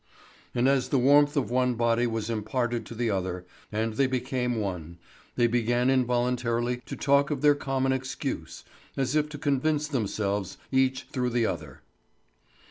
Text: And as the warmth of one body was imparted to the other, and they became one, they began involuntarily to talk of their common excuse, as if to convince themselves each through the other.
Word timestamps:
And 0.55 0.67
as 0.67 0.89
the 0.89 0.97
warmth 0.97 1.37
of 1.37 1.51
one 1.51 1.75
body 1.75 2.07
was 2.07 2.27
imparted 2.27 2.87
to 2.87 2.95
the 2.95 3.11
other, 3.11 3.45
and 3.71 3.93
they 3.93 4.07
became 4.07 4.55
one, 4.55 4.97
they 5.35 5.45
began 5.45 5.91
involuntarily 5.91 6.77
to 6.87 6.95
talk 6.95 7.29
of 7.29 7.43
their 7.43 7.53
common 7.53 7.91
excuse, 7.91 8.63
as 8.97 9.15
if 9.15 9.29
to 9.29 9.37
convince 9.37 9.87
themselves 9.87 10.57
each 10.71 11.03
through 11.11 11.29
the 11.29 11.45
other. 11.45 11.83